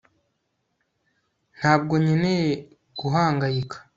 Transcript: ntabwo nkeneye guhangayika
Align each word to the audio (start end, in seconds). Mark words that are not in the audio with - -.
ntabwo 1.57 1.93
nkeneye 2.03 2.49
guhangayika 2.99 3.77